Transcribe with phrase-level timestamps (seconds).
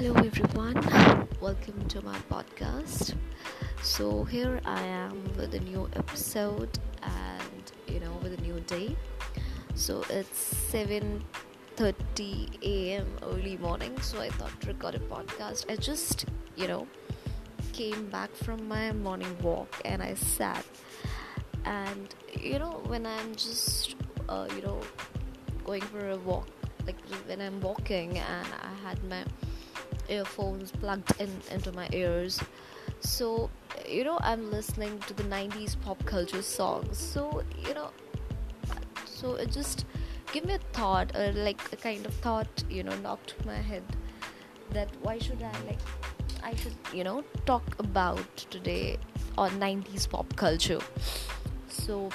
[0.00, 0.78] Hello, everyone.
[1.40, 3.16] Welcome to my podcast.
[3.82, 8.94] So, here I am with a new episode and you know, with a new day.
[9.74, 13.08] So, it's 7:30 a.m.
[13.24, 15.68] early morning, so I thought to record a podcast.
[15.68, 16.86] I just, you know,
[17.72, 20.64] came back from my morning walk and I sat
[21.64, 23.96] and you know, when I'm just
[24.28, 24.80] uh, you know,
[25.64, 26.46] going for a walk
[26.86, 29.24] like when I'm walking and I had my
[30.08, 32.40] earphones plugged in into my ears.
[33.00, 33.50] So
[33.86, 36.98] you know i'm listening to the 90s pop culture songs.
[36.98, 37.90] So you know
[39.04, 39.84] so it just
[40.32, 43.82] gave me a thought or like a kind of thought you know knocked my head
[44.72, 45.78] that why should i like
[46.42, 48.98] i should you know talk about today
[49.38, 50.80] on 90s pop culture.
[51.68, 52.10] So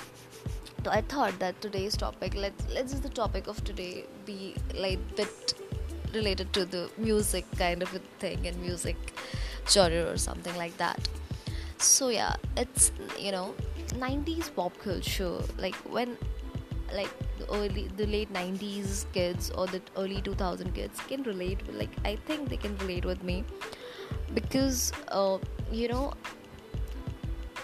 [0.89, 5.53] I thought that today's topic, let's let's just the topic of today be like bit
[6.13, 8.95] related to the music kind of a thing and music
[9.69, 11.07] genre or something like that.
[11.77, 13.53] So yeah it's you know
[13.95, 16.17] 90s pop culture like when
[16.93, 21.89] like the early the late 90s kids or the early 2000 kids can relate like
[22.05, 23.43] i think they can relate with me
[24.33, 25.37] because uh,
[25.71, 26.13] you know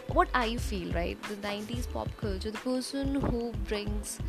[0.08, 4.20] what i feel right the 90s pop culture the person who brings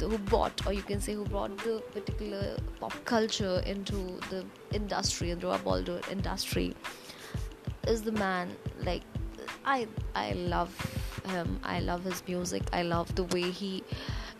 [0.00, 5.30] who bought or you can say who brought the particular pop culture into the industry
[5.30, 6.74] and our Bollywood industry
[7.86, 9.02] is the man like
[9.64, 10.72] I I love
[11.26, 11.60] him.
[11.62, 12.62] I love his music.
[12.72, 13.82] I love the way he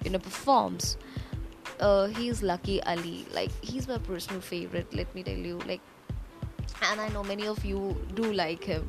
[0.04, 0.96] you know performs.
[1.80, 3.26] Uh, he's Lucky Ali.
[3.32, 5.58] Like he's my personal favorite let me tell you.
[5.66, 5.80] Like
[6.82, 8.88] and I know many of you do like him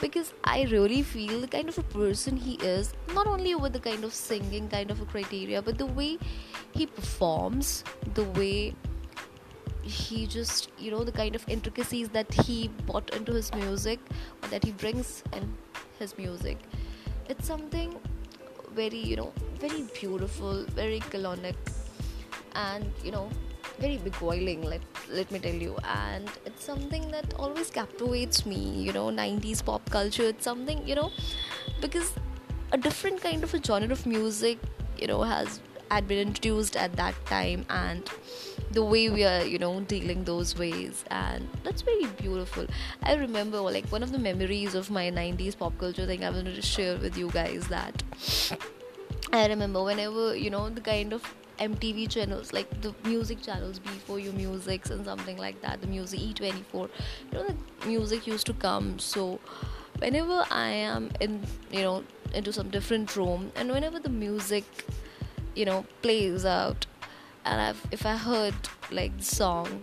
[0.00, 3.80] because I really feel the kind of a person he is, not only with the
[3.80, 6.18] kind of singing kind of a criteria, but the way
[6.72, 7.84] he performs,
[8.14, 8.74] the way
[9.82, 13.98] he just, you know, the kind of intricacies that he brought into his music
[14.42, 15.52] or that he brings in
[15.98, 16.58] his music.
[17.28, 17.94] It's something
[18.74, 21.56] very, you know, very beautiful, very colonic,
[22.54, 23.28] and you know,
[23.78, 24.80] very beguiling let,
[25.12, 25.76] let me tell you.
[25.84, 30.24] And it's something that always captivates me you know 90s pop culture.
[30.24, 31.10] It's something you know
[31.80, 32.12] because
[32.72, 34.58] a different kind of a genre of music
[34.98, 35.60] you know has
[35.90, 38.08] had been introduced at that time and
[38.70, 41.04] the way we are you know dealing those ways.
[41.10, 42.66] And that's very beautiful.
[43.02, 46.54] I remember like one of the memories of my 90s pop culture thing i wanted
[46.54, 48.02] to share with you guys that.
[49.32, 51.22] I remember whenever you know the kind of
[51.60, 56.72] MTV channels, like the music channels, B4U Musics and something like that, the music E24.
[56.74, 56.90] You
[57.32, 58.98] know, the music used to come.
[58.98, 59.38] So,
[59.98, 64.64] whenever I am in, you know, into some different room, and whenever the music,
[65.54, 66.86] you know, plays out,
[67.44, 68.54] and I've, if I heard
[68.90, 69.82] like the song,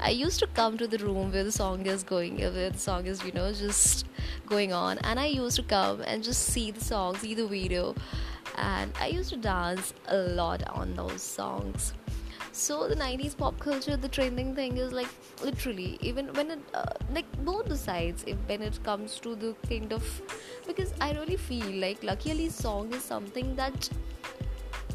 [0.00, 3.04] I used to come to the room where the song is going, where the song
[3.04, 4.06] is, you know, just
[4.46, 7.94] going on, and I used to come and just see the song, see the video
[8.56, 11.94] and I used to dance a lot on those songs.
[12.52, 15.08] So the 90s pop culture, the trending thing is like
[15.42, 18.24] literally even when it uh, like both the sides.
[18.26, 20.04] If when it comes to the kind of
[20.66, 23.88] because I really feel like Lucky Ali's song is something that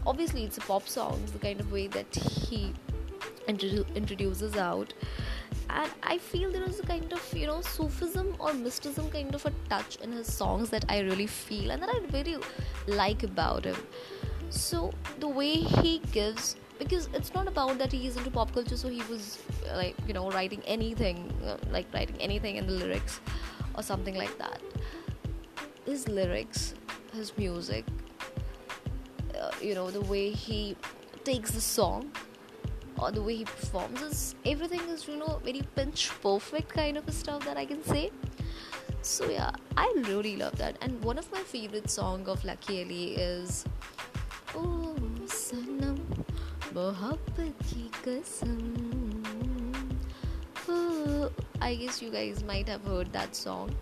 [0.05, 2.73] obviously it's a pop song, the kind of way that he
[3.47, 4.93] introdu- introduces out
[5.69, 9.45] and I feel there is a kind of you know Sufism or mysticism kind of
[9.45, 12.37] a touch in his songs that I really feel and that I really
[12.87, 13.75] like about him.
[14.49, 18.77] So the way he gives because it's not about that he is into pop culture
[18.77, 19.39] so he was
[19.73, 23.21] like you know writing anything uh, like writing anything in the lyrics
[23.75, 24.61] or something like that
[25.85, 26.73] his lyrics
[27.13, 27.85] his music
[29.39, 30.75] uh, you know the way he
[31.23, 32.11] takes the song
[32.99, 37.09] or the way he performs is everything is you know very pinch perfect kind of
[37.13, 38.11] stuff that I can say.
[39.01, 40.77] So yeah, I really love that.
[40.81, 43.65] And one of my favorite song of Lucky Ali is
[44.55, 44.95] Oh
[45.25, 45.99] Sanam
[46.75, 47.91] Ki
[51.61, 53.73] I guess you guys might have heard that song.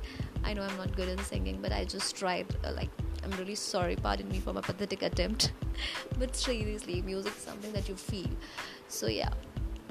[0.43, 2.45] I know I'm not good in singing, but I just tried.
[2.63, 2.89] Uh, like,
[3.23, 3.95] I'm really sorry.
[3.95, 5.53] Pardon me for my pathetic attempt.
[6.19, 8.27] but seriously, music is something that you feel
[8.93, 9.29] so yeah.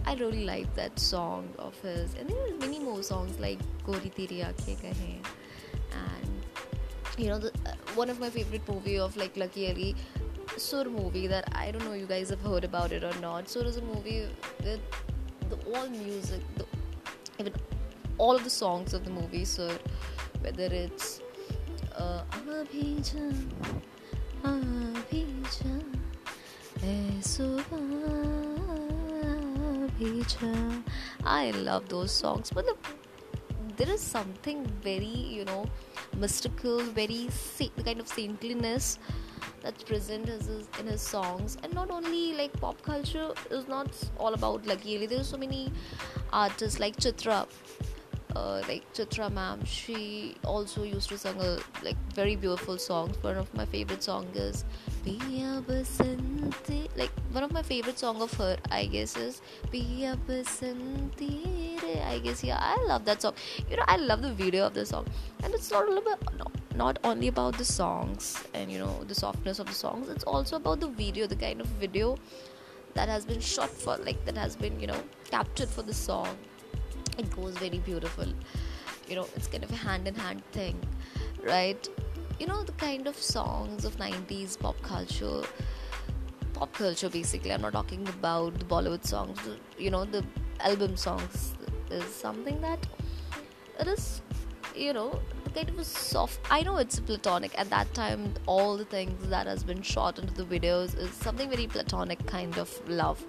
[0.04, 2.14] I really like that song of his.
[2.14, 5.18] And there are many more songs like Gori Teri Aankhein Kahe.
[5.92, 6.30] And
[7.18, 9.94] you know the, uh, one of my favorite movie of like Lucky Ali
[10.56, 13.48] Sur movie that I don't know you guys have heard about it or not.
[13.48, 14.26] Sur is a movie
[14.64, 14.80] with
[15.50, 16.66] the all music the,
[17.38, 17.52] even
[18.18, 19.78] all of the songs of the movie Sur.
[20.42, 21.20] Whether it's
[21.96, 22.24] uh,
[31.24, 32.50] I love those songs.
[32.50, 32.76] But the,
[33.76, 35.66] there is something very, you know,
[36.16, 37.28] mystical, very
[37.76, 38.98] the kind of saintliness
[39.62, 41.56] that's present in his songs.
[41.62, 43.88] And not only like pop culture is not
[44.18, 45.72] all about Lucky There's so many
[46.32, 47.46] artists like Chitra
[48.36, 53.16] uh, like Chitra ma'am, she also used to sing a like very beautiful songs.
[53.22, 54.64] One of my favorite songs is
[55.04, 56.88] Piya Basanti.
[56.96, 61.82] Like one of my favorite song of her, I guess, is Piya Basanti.
[62.04, 63.34] I guess yeah, I love that song.
[63.70, 65.06] You know, I love the video of the song,
[65.42, 69.04] and it's not a little bit no, not only about the songs and you know
[69.04, 70.08] the softness of the songs.
[70.08, 72.16] It's also about the video, the kind of video
[72.94, 76.36] that has been shot for, like that has been you know captured for the song
[77.18, 78.26] it goes very beautiful
[79.08, 80.78] you know it's kind of a hand in hand thing
[81.42, 81.88] right
[82.38, 85.42] you know the kind of songs of 90s pop culture
[86.54, 87.52] pop culture basically.
[87.52, 89.38] I'm not talking about the bollywood songs
[89.78, 90.24] you know the
[90.60, 91.54] album songs.
[91.90, 92.86] Is something that
[93.78, 94.22] it is
[94.74, 95.20] you know
[95.54, 97.58] kind of a soft i know it's platonic.
[97.58, 101.50] At that time all the things that has been shot into the videos is something
[101.50, 103.22] very platonic kind of love.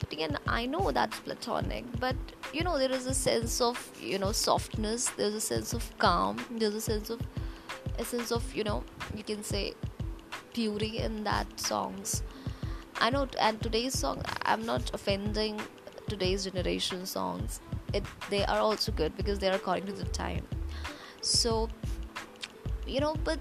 [0.00, 2.16] But again i know that's platonic but
[2.52, 5.08] you know there is a sense of you know softness.
[5.08, 6.36] There's a sense of calm.
[6.50, 7.20] There's a sense of
[7.98, 8.82] a sense of you know
[9.14, 9.74] you can say
[10.54, 12.22] beauty in that songs.
[13.00, 15.60] I know and today's song i'm not offending
[16.08, 17.60] today's generation songs.
[17.92, 20.46] It they are also good because they are according to the time.
[21.20, 21.68] So
[22.86, 23.38] you know but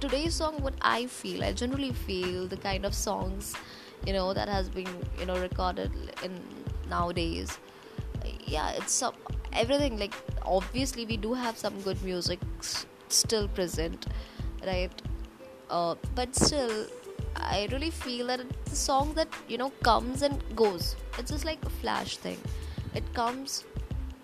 [0.00, 3.54] today's song what i feel i generally feel the kind of songs
[4.06, 5.92] you know that has been you know recorded
[6.22, 6.38] in
[6.88, 7.58] nowadays.
[8.44, 9.02] Yeah it's
[9.52, 10.14] everything like
[10.44, 12.38] obviously we do have some good music
[13.12, 14.06] still present
[14.66, 14.90] right?
[15.68, 16.86] Uh, but still
[17.36, 21.44] i really feel that it's a song that you know comes and goes it's just
[21.44, 22.38] like a flash thing.
[22.94, 23.64] It comes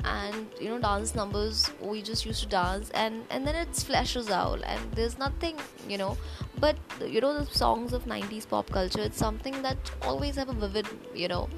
[0.04, 4.30] and you know dance numbers we just used to dance and and then it flashes
[4.30, 5.56] out and there's nothing
[5.88, 6.16] you know.
[6.58, 10.54] But you know the songs of 90s pop culture it's something that always have a
[10.54, 11.48] vivid you know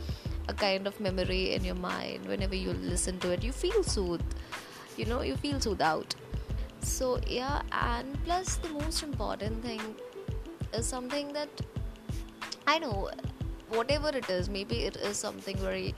[0.49, 3.45] a kind of memory in your mind whenever you listen to it.
[3.45, 4.35] You feel soothed
[4.97, 6.15] you know you feel soothed out
[6.81, 9.81] so yeah and plus the most important thing
[10.73, 11.49] is something that
[12.67, 13.11] i know
[13.69, 15.95] whatever it is maybe it is something very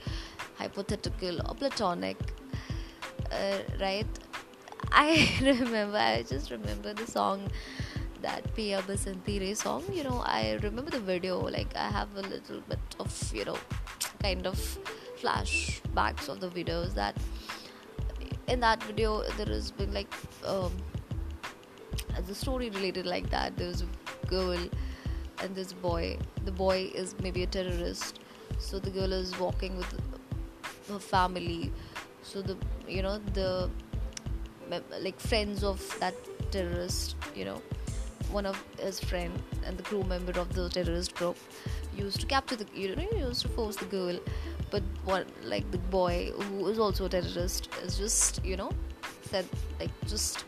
[0.55, 2.17] hypothetical or platonic
[3.31, 4.07] uh, right?
[4.91, 7.49] I remember i just remember the song
[8.21, 12.21] that Piya Basanti Re song you know I remember the video like I have a
[12.21, 13.57] little bit of you know
[14.21, 14.57] kind of
[15.21, 17.15] flashbacks of the videos that
[18.51, 20.13] in that video there has been like
[20.45, 20.71] um,
[22.27, 23.57] the story related like that.
[23.57, 24.57] There's a girl
[25.41, 26.17] and this boy.
[26.45, 28.19] The boy is maybe a terrorist.
[28.59, 29.91] So the girl is walking with
[30.89, 31.71] her family.
[32.23, 32.57] So the
[32.87, 33.69] you know the
[34.99, 36.15] like friends of that
[36.51, 37.61] terrorist you know
[38.31, 41.37] one of his friend and the crew member of the terrorist group
[41.97, 44.17] used to capture the you know used to force the girl
[44.71, 48.71] but what like the boy who is also a terrorist is just you know
[49.29, 49.45] said
[49.79, 50.45] like just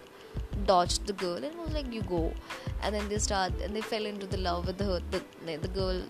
[0.66, 2.34] dodged the girl and was like you go
[2.82, 6.02] and then they start and they fell into the love with the the, the girl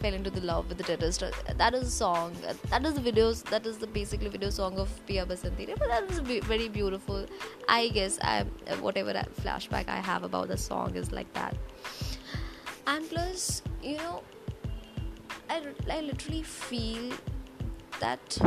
[0.00, 1.22] fell into the love with the terrorist.
[1.56, 2.34] That is a song.
[2.70, 3.42] That is the videos.
[3.50, 5.78] That is the basically video song of Piya Basanti.
[5.78, 7.26] But that is very beautiful.
[7.68, 8.44] I guess I
[8.80, 11.54] whatever flashback I have about the song is like that.
[12.86, 14.22] And plus, you know,
[15.50, 17.12] I I literally feel
[18.00, 18.38] that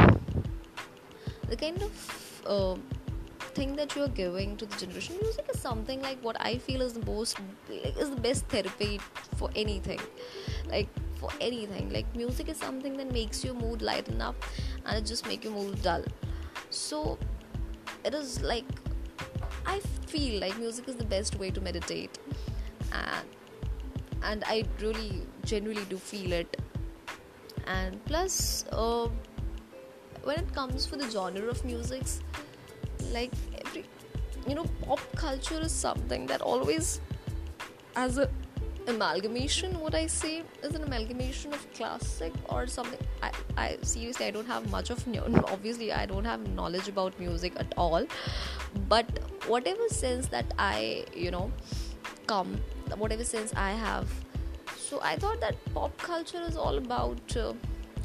[1.50, 2.75] the kind of uh,
[3.55, 6.93] thing that you're giving to the generation music is something like what I feel is
[6.93, 7.38] the most
[7.69, 9.01] is the best therapy
[9.36, 10.00] for anything.
[10.69, 10.88] Like
[11.19, 11.91] for anything.
[11.91, 14.36] Like music is something that makes your mood lighten up
[14.86, 16.03] and it just make your mood dull.
[16.69, 17.17] So
[18.05, 18.65] it is like
[19.65, 22.19] i feel like music is the best way to meditate.
[22.91, 23.27] And
[24.31, 26.57] and i really genuinely do feel it
[27.67, 29.08] and plus uh,
[30.24, 32.22] when it comes for the genre of musics
[33.12, 33.32] like
[33.65, 33.86] every
[34.48, 37.01] you know pop culture is something that always
[37.96, 38.29] has a
[38.88, 43.00] amalgamation what i say is an amalgamation of classic or something.
[43.22, 45.08] I, I seriously i don't have much of
[45.46, 48.05] obviously i don't have knowledge about music at all.
[48.89, 49.08] But
[49.48, 51.51] whatever sense that i you know
[52.27, 52.60] come
[52.98, 54.10] whatever sense i have
[54.94, 57.54] so i thought that pop culture is all about uh,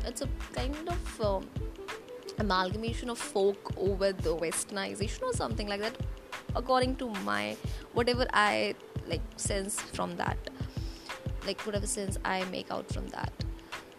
[0.07, 1.47] it's a kind of um,
[2.39, 5.97] amalgamation of folk over the westernization or something like that
[6.57, 7.57] according to my
[7.93, 8.75] whatever i
[9.07, 10.39] like sense from that
[11.49, 13.33] like whatever sense I make out from that.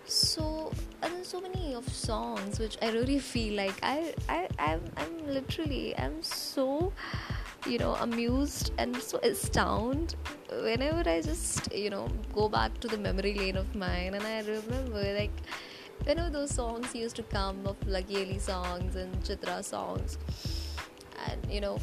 [0.05, 0.72] so
[1.05, 5.84] and so many of songs which I really feel like I I I'm, I'm literally
[6.03, 6.93] I'm so
[7.65, 10.15] you know amused and so astounded
[10.63, 14.13] whenever I just you know go back to the memory lane of mine.
[14.13, 15.31] And I remember like
[16.05, 20.17] whenever those songs used to come of Ali songs and Chitra songs.
[21.27, 21.77] And you know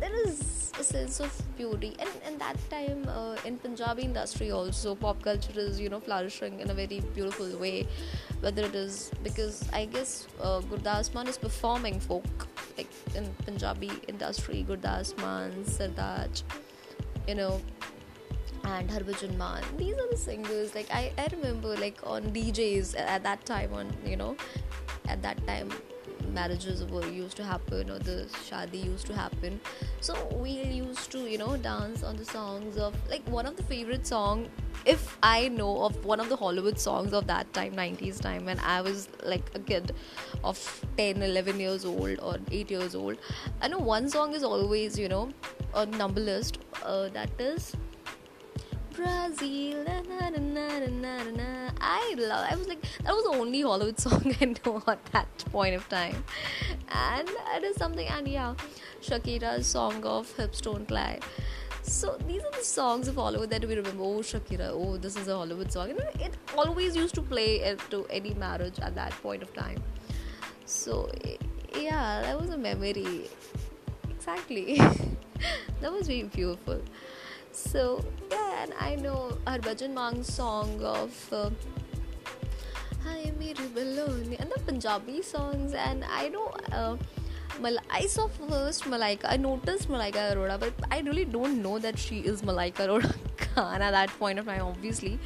[0.00, 1.94] there is a sense of beauty.
[1.98, 6.60] And and that time uh, in punjabi industry also pop culture is you know flourishing
[6.60, 7.86] in a very beautiful way.
[8.40, 13.90] Whether it is because i guess uh, Gurdas Maan is performing folk like in punjabi
[14.08, 16.42] industry Gurdas Maan sartaaj
[17.28, 17.60] you know
[18.64, 19.62] and Harbhajan Mann.
[19.76, 20.74] These are the singers.
[20.74, 24.36] Like I, I remember like on DJs at that time on you know
[25.08, 25.70] at that time
[26.32, 29.60] marriages were used to happen or the shadi used to happen.
[30.00, 33.62] So we used to you know dance on the songs of like one of the
[33.62, 34.48] favorite song
[34.84, 38.58] if i know of one of the hollywood songs of that time 90s time when
[38.60, 39.92] i was like a kid
[40.44, 43.16] of 10 11 years old or 8 years old.
[43.60, 45.30] I know one song is always you know
[45.74, 46.58] a number list.
[46.82, 47.76] Uh, that is
[48.94, 49.84] Brazil.
[49.84, 52.46] Na, na, na, na, na, I love.
[52.50, 55.88] I was like, that was the only Hollywood song I know at that point of
[55.88, 56.24] time,
[56.90, 58.06] and it is something.
[58.08, 58.54] And yeah,
[59.00, 61.20] Shakira's song of Hips Don't Lie.
[61.82, 64.04] So these are the songs of Hollywood that we remember.
[64.04, 64.70] Oh, Shakira.
[64.72, 65.90] Oh, this is a Hollywood song.
[66.26, 69.82] It always used to play to any marriage at that point of time.
[70.64, 71.10] So
[71.76, 73.28] yeah, that was a memory.
[74.10, 74.76] Exactly.
[75.80, 76.80] that was very beautiful.
[77.52, 81.50] So yeah, and I know Harbhajan Mann's song of uh,
[83.04, 86.46] Hi Baloni and the Punjabi songs, and I know.
[86.70, 86.96] Uh,
[87.60, 89.24] Mal- I saw first Malaika.
[89.24, 93.82] I noticed Malaika Arora, but I really don't know that she is Malaika Arora Khan
[93.82, 95.18] at that point of time, obviously.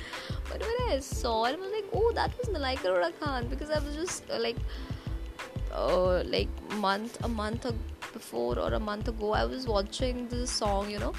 [0.48, 3.70] But when I saw it, I was like, oh, that was Malaika Arora Khan because
[3.70, 4.56] I was just uh, like,
[5.72, 6.48] uh, like
[6.86, 7.66] month a month
[8.12, 11.12] before or a month ago, I was watching this song, you know,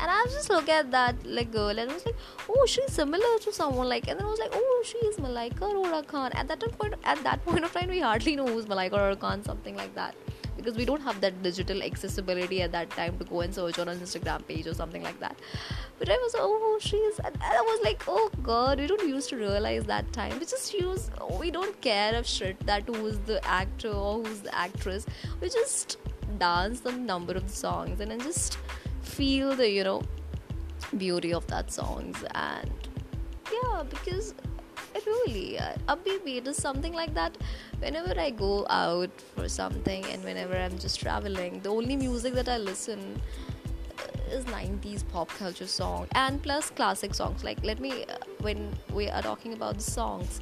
[0.00, 2.16] and I was just looking at that like girl and I was like
[2.48, 5.72] oh she's similar to someone like and then I was like oh she is Malaika
[5.72, 8.92] Arora Khan at that point at that point of time we hardly know who's Malaika
[8.92, 10.14] Arora Khan something like that
[10.56, 13.88] because we don't have that digital accessibility at that time to go and search on
[13.88, 15.36] an Instagram page or something like that.
[15.98, 19.36] But I was, oh, she's, and I was like, oh god, we don't used to
[19.36, 20.38] realize that time.
[20.38, 24.54] We just use, we don't care of shit that who's the actor or who's the
[24.54, 25.06] actress.
[25.40, 25.98] We just
[26.38, 28.58] dance the number of songs and then just
[29.02, 30.02] feel the you know
[30.96, 32.24] beauty of that songs.
[32.34, 32.70] And
[33.52, 34.34] yeah because
[34.94, 37.36] it really uh, baby it is something like that.
[37.78, 42.48] Whenever i go out for something and whenever i'm just traveling the only music that
[42.48, 43.20] i listen
[44.30, 47.44] is 90s pop culture song and plus classic songs.
[47.44, 50.40] Like let me uh, when we are talking about the songs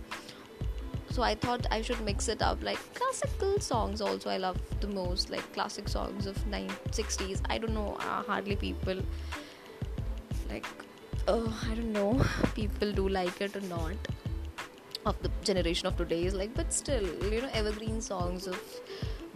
[1.15, 2.63] so i thought i should mix it up.
[2.63, 5.31] Like classical songs also i love the most.
[5.31, 9.03] Like classic songs of 960s i don't know uh, hardly people
[10.51, 10.67] like
[11.29, 14.13] uh, i don't know people do like it or not
[15.05, 18.61] of the generation of today's like but still you know evergreen songs of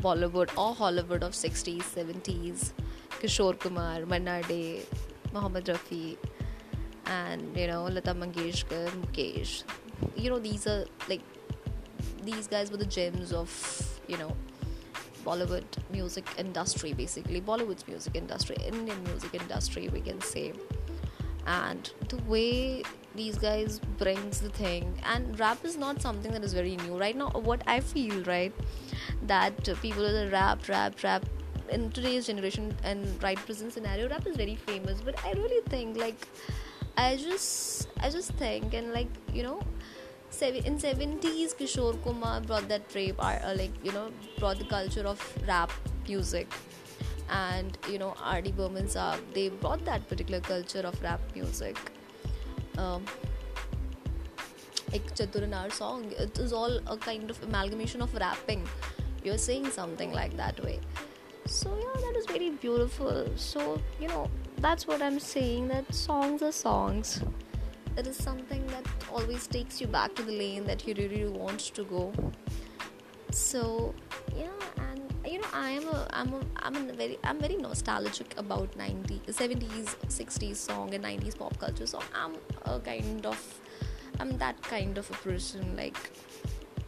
[0.01, 2.73] bollywood or hollywood of 60s 70s
[3.21, 4.83] kishore kumar manna Dey,
[5.33, 6.17] Mohammed Rafi
[7.07, 9.63] and you know lata mangeshkar mukesh.
[10.17, 11.23] You know these are like
[12.27, 13.51] these guys were the gems of
[14.09, 14.33] you know
[15.25, 17.41] Bollywood music industry basically.
[17.41, 20.53] Bollywood's music industry Indian music industry we can say.
[21.47, 22.83] And the way
[23.15, 26.99] these guys brings the thing and rap is not something that is very new.
[26.99, 28.53] Right now what I feel right
[29.23, 31.25] that people are rap rap rap
[31.69, 35.01] in today's generation and right present scenario rap is very famous.
[35.01, 36.29] But I really think like
[36.97, 39.61] I just I just think and like you know
[40.43, 45.21] in 70s kishore kumar brought that rape uh, like you know brought the culture of
[45.47, 45.71] rap
[46.09, 46.49] music.
[47.29, 48.53] And you know R.D.
[48.53, 51.77] Burman Saab, they brought that particular culture of rap music.
[52.79, 53.05] Um,
[54.93, 58.69] like Chatur Naar song it is all a kind of amalgamation of rapping.
[59.25, 60.81] You're saying something like that way.
[61.47, 63.27] So yeah that is very beautiful.
[63.37, 67.21] So you know that's what i'm saying that songs are songs.
[67.97, 71.61] It is something that always takes you back to the lane that you really want
[71.61, 72.13] to go.
[73.31, 73.95] So
[74.37, 74.49] yeah
[74.79, 78.71] and you know i am a i'm a i'm a very i'm very nostalgic about
[78.79, 81.87] 90s 70s 60s song and 90s pop culture.
[81.87, 83.61] So i'm a kind of
[84.21, 85.99] i'm that kind of a person like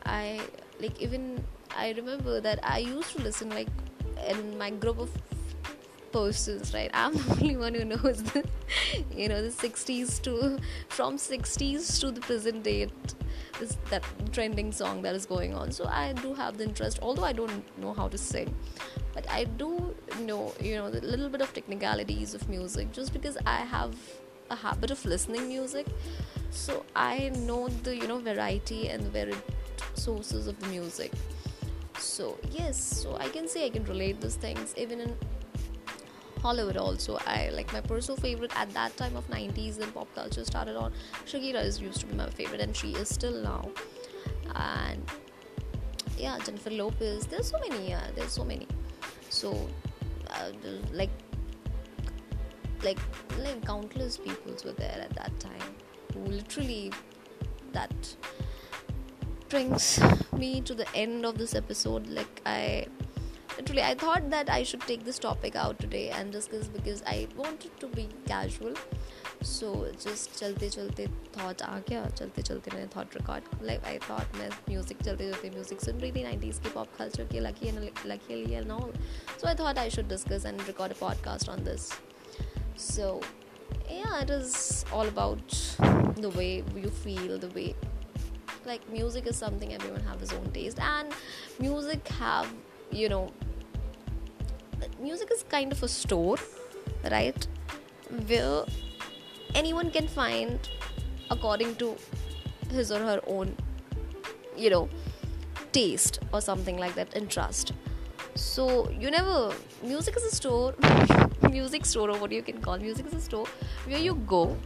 [0.07, 0.41] i
[0.81, 1.45] like even
[1.77, 3.69] i remember that i used to listen like
[4.27, 5.11] in my group of
[6.12, 6.91] persons right?
[6.95, 8.45] I'm the only one who knows the
[9.15, 13.15] you know the 60s to from 60s to the present date
[13.59, 15.73] this that trending song that is going on.
[15.73, 18.55] So i do have the interest although i don't know how to sing.
[19.15, 23.37] But i do know you know the little bit of technicalities of music just because
[23.47, 23.95] i have
[24.50, 25.87] a habit of listening music.
[26.50, 29.43] So i know the you know variety and the varied
[29.95, 31.12] sources of the music.
[31.99, 35.17] So yes so i can say i can relate these things even in
[36.49, 37.19] Hollywood also.
[37.26, 40.95] I like my personal favorite at that time of 90s and pop culture started on.
[41.26, 43.69] Shakira is used to be my favorite and she is still now.
[44.55, 45.02] And
[46.17, 47.26] yeah, Jennifer Lopez.
[47.26, 47.90] There's so many.
[47.90, 48.67] Yeah, there's so many.
[49.28, 49.69] So
[50.31, 50.52] uh,
[50.93, 51.11] like
[52.83, 52.99] like
[53.40, 55.75] like countless peoples were there at that time
[56.14, 56.93] who literally
[57.73, 58.17] that
[59.50, 60.00] brings
[60.33, 62.87] me to the end of this episode like i
[63.59, 67.27] literally i thought that i should take this topic out today and discuss because i
[67.37, 68.75] wanted to be casual.
[69.41, 74.27] So just chalte chalte thought gaya chalte chalte maine thought record like i thought
[74.67, 78.57] music chalte chalte music sun rahi thi 90s ki pop culture ki lucky and luckily
[78.61, 78.91] and all
[79.37, 81.87] so i thought i should discuss and record a podcast on this
[82.88, 83.09] so
[83.99, 85.59] yeah it is all about
[86.27, 86.53] the way
[86.87, 87.69] you feel the way
[88.73, 91.15] like music is something everyone have his own taste and
[91.67, 92.53] music have
[92.91, 93.25] you know
[95.01, 96.37] music is kind of a store,
[97.11, 97.47] right?
[98.27, 98.65] Where
[99.55, 100.59] anyone can find
[101.31, 101.97] according to
[102.71, 103.57] his or her own,
[104.57, 104.89] you know,
[105.73, 107.73] taste or something like that, interest.
[108.35, 110.75] So you never music is a store,
[111.51, 113.47] music store or what you can call music is a store
[113.87, 114.57] where you go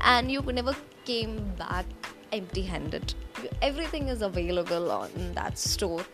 [0.00, 1.86] and you never came back
[2.32, 3.14] empty-handed.
[3.60, 6.04] Everything is available on that store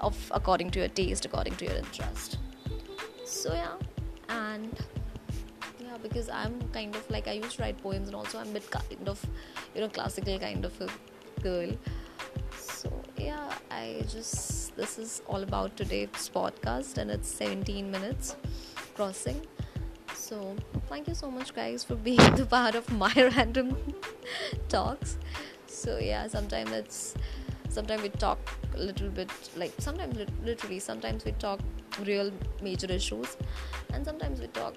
[0.00, 2.38] of according to your taste, according to your interest.
[3.24, 3.74] So yeah
[4.28, 4.78] and
[5.80, 8.52] yeah because i'm kind of like i used to write poems and also i'm a
[8.52, 9.24] bit kind of
[9.74, 10.88] you know classical kind of a
[11.42, 11.70] girl.
[12.56, 18.36] So yeah i just this is all about today's podcast and it's 17 minutes
[18.94, 19.40] crossing.
[20.14, 20.56] So
[20.88, 23.76] thank you so much guys for being the part of my random
[24.68, 25.18] talks.
[25.66, 27.14] So yeah sometimes it's
[27.68, 28.38] sometimes we talk
[28.74, 31.60] a little bit like sometimes literally sometimes we talk
[32.04, 32.30] real
[32.62, 33.36] major issues
[33.92, 34.74] and sometimes we talk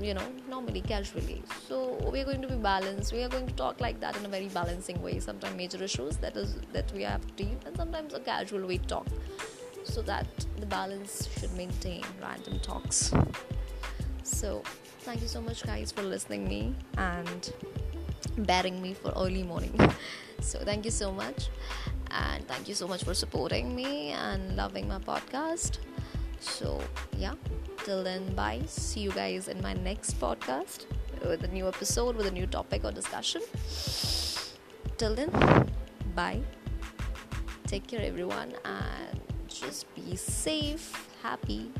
[0.00, 1.42] you know normally casually.
[1.68, 3.12] So we're going to be balanced.
[3.12, 5.18] We are going to talk like that in a very balancing way.
[5.18, 8.78] Sometimes major issues that is that we have to deal and sometimes a casual way
[8.78, 9.06] talk.
[9.84, 10.26] So that
[10.58, 13.12] the balance should maintain random talks.
[14.22, 14.62] So
[15.00, 17.52] thank you so much guys for listening me and
[18.38, 19.78] bearing me for early morning.
[20.40, 21.50] So thank you so much
[22.10, 25.78] and thank you so much for supporting me and loving my podcast
[26.40, 26.80] so,
[27.16, 27.34] yeah,
[27.84, 28.62] till then, bye.
[28.66, 30.86] See you guys in my next podcast
[31.22, 33.42] with a new episode, with a new topic or discussion.
[34.96, 35.30] Till then,
[36.14, 36.40] bye.
[37.66, 40.90] Take care, everyone, and just be safe,
[41.22, 41.70] happy,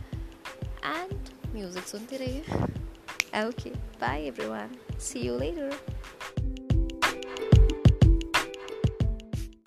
[0.83, 1.19] and
[1.53, 2.45] music sunte rahiye.
[3.33, 4.77] Okay, bye, everyone.
[4.99, 5.71] See you later.